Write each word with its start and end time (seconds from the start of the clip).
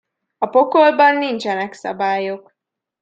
A 0.37 0.45
pokolban 0.47 1.17
nincsenek 1.17 1.73
szabályok! 1.73 2.55